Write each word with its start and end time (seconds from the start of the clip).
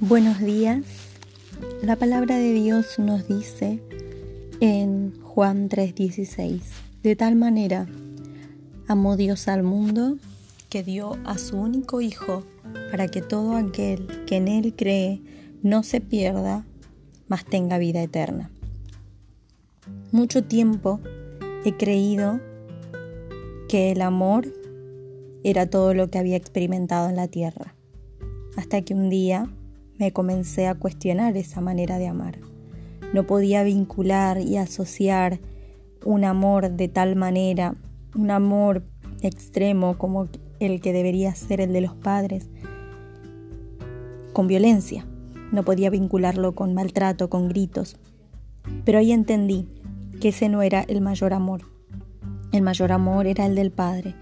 Buenos 0.00 0.38
días. 0.38 0.84
La 1.82 1.96
palabra 1.96 2.36
de 2.36 2.52
Dios 2.52 3.00
nos 3.00 3.26
dice 3.26 3.82
en 4.60 5.20
Juan 5.22 5.68
3:16, 5.68 6.62
de 7.02 7.16
tal 7.16 7.34
manera 7.34 7.88
amó 8.86 9.16
Dios 9.16 9.48
al 9.48 9.64
mundo 9.64 10.16
que 10.68 10.84
dio 10.84 11.16
a 11.24 11.36
su 11.36 11.56
único 11.56 12.00
Hijo 12.00 12.44
para 12.92 13.08
que 13.08 13.22
todo 13.22 13.56
aquel 13.56 14.06
que 14.24 14.36
en 14.36 14.46
Él 14.46 14.72
cree 14.76 15.20
no 15.64 15.82
se 15.82 16.00
pierda, 16.00 16.64
mas 17.26 17.44
tenga 17.44 17.76
vida 17.78 18.00
eterna. 18.00 18.52
Mucho 20.12 20.44
tiempo 20.44 21.00
he 21.64 21.76
creído 21.76 22.38
que 23.68 23.90
el 23.90 24.02
amor 24.02 24.46
era 25.42 25.68
todo 25.68 25.92
lo 25.92 26.08
que 26.08 26.18
había 26.18 26.36
experimentado 26.36 27.08
en 27.08 27.16
la 27.16 27.26
tierra, 27.26 27.74
hasta 28.56 28.80
que 28.82 28.94
un 28.94 29.10
día 29.10 29.50
me 29.98 30.12
comencé 30.12 30.68
a 30.68 30.74
cuestionar 30.74 31.36
esa 31.36 31.60
manera 31.60 31.98
de 31.98 32.06
amar. 32.06 32.38
No 33.12 33.26
podía 33.26 33.62
vincular 33.64 34.40
y 34.40 34.56
asociar 34.56 35.40
un 36.04 36.24
amor 36.24 36.70
de 36.70 36.88
tal 36.88 37.16
manera, 37.16 37.74
un 38.14 38.30
amor 38.30 38.84
extremo 39.22 39.98
como 39.98 40.28
el 40.60 40.80
que 40.80 40.92
debería 40.92 41.34
ser 41.34 41.60
el 41.60 41.72
de 41.72 41.80
los 41.80 41.94
padres, 41.94 42.48
con 44.32 44.46
violencia. 44.46 45.06
No 45.50 45.64
podía 45.64 45.90
vincularlo 45.90 46.54
con 46.54 46.74
maltrato, 46.74 47.28
con 47.28 47.48
gritos. 47.48 47.96
Pero 48.84 48.98
ahí 48.98 49.12
entendí 49.12 49.66
que 50.20 50.28
ese 50.28 50.48
no 50.48 50.62
era 50.62 50.82
el 50.82 51.00
mayor 51.00 51.32
amor. 51.32 51.62
El 52.52 52.62
mayor 52.62 52.92
amor 52.92 53.26
era 53.26 53.46
el 53.46 53.54
del 53.54 53.70
Padre. 53.70 54.14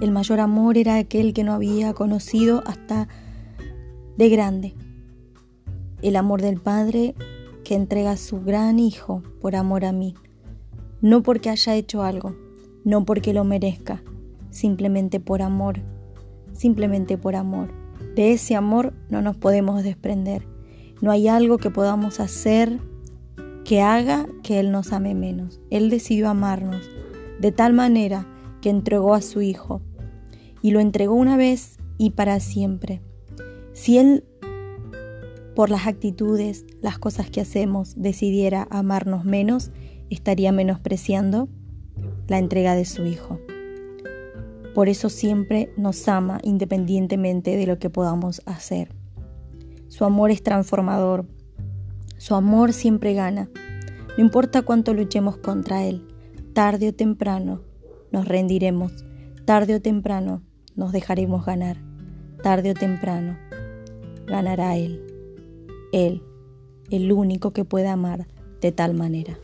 El 0.00 0.10
mayor 0.10 0.40
amor 0.40 0.76
era 0.76 0.96
aquel 0.96 1.32
que 1.32 1.44
no 1.44 1.52
había 1.52 1.92
conocido 1.94 2.62
hasta 2.66 3.08
de 4.16 4.28
grande 4.28 4.74
el 6.02 6.16
amor 6.16 6.42
del 6.42 6.60
Padre 6.60 7.14
que 7.64 7.74
entrega 7.74 8.12
a 8.12 8.16
su 8.16 8.40
gran 8.42 8.78
Hijo 8.78 9.22
por 9.40 9.56
amor 9.56 9.84
a 9.84 9.92
mí, 9.92 10.14
no 11.00 11.22
porque 11.22 11.50
haya 11.50 11.74
hecho 11.74 12.02
algo, 12.02 12.36
no 12.84 13.04
porque 13.04 13.32
lo 13.32 13.44
merezca, 13.44 14.02
simplemente 14.50 15.20
por 15.20 15.42
amor, 15.42 15.80
simplemente 16.52 17.16
por 17.18 17.36
amor. 17.36 17.72
De 18.14 18.32
ese 18.32 18.54
amor 18.56 18.92
no 19.08 19.22
nos 19.22 19.36
podemos 19.36 19.82
desprender. 19.82 20.46
No 21.00 21.10
hay 21.10 21.28
algo 21.28 21.58
que 21.58 21.70
podamos 21.70 22.20
hacer 22.20 22.78
que 23.64 23.80
haga 23.80 24.26
que 24.42 24.60
Él 24.60 24.70
nos 24.70 24.92
ame 24.92 25.14
menos. 25.14 25.60
Él 25.70 25.88
decidió 25.88 26.28
amarnos 26.28 26.90
de 27.40 27.52
tal 27.52 27.72
manera 27.72 28.26
que 28.60 28.70
entregó 28.70 29.14
a 29.14 29.22
su 29.22 29.40
Hijo 29.40 29.80
y 30.60 30.70
lo 30.70 30.80
entregó 30.80 31.14
una 31.14 31.36
vez 31.36 31.78
y 31.98 32.10
para 32.10 32.38
siempre. 32.40 33.00
Si 33.72 33.98
Él 33.98 34.24
por 35.54 35.70
las 35.70 35.86
actitudes, 35.86 36.64
las 36.80 36.98
cosas 36.98 37.30
que 37.30 37.40
hacemos, 37.40 37.94
decidiera 37.96 38.66
amarnos 38.70 39.24
menos, 39.24 39.70
estaría 40.10 40.52
menospreciando 40.52 41.48
la 42.28 42.38
entrega 42.38 42.74
de 42.74 42.84
su 42.84 43.04
Hijo. 43.04 43.38
Por 44.74 44.88
eso 44.88 45.10
siempre 45.10 45.72
nos 45.76 46.08
ama 46.08 46.40
independientemente 46.42 47.56
de 47.56 47.66
lo 47.66 47.78
que 47.78 47.90
podamos 47.90 48.40
hacer. 48.46 48.94
Su 49.88 50.04
amor 50.06 50.30
es 50.30 50.42
transformador. 50.42 51.26
Su 52.16 52.34
amor 52.34 52.72
siempre 52.72 53.12
gana. 53.12 53.50
No 54.16 54.24
importa 54.24 54.62
cuánto 54.62 54.94
luchemos 54.94 55.36
contra 55.36 55.84
Él, 55.84 56.06
tarde 56.54 56.88
o 56.88 56.94
temprano 56.94 57.62
nos 58.10 58.26
rendiremos. 58.26 59.04
Tarde 59.44 59.74
o 59.74 59.82
temprano 59.82 60.42
nos 60.76 60.92
dejaremos 60.92 61.44
ganar. 61.44 61.76
Tarde 62.42 62.70
o 62.70 62.74
temprano 62.74 63.36
ganará 64.26 64.76
Él. 64.76 65.11
Él, 65.92 66.22
el 66.90 67.12
único 67.12 67.52
que 67.52 67.64
puede 67.64 67.88
amar 67.88 68.26
de 68.60 68.72
tal 68.72 68.94
manera. 68.94 69.38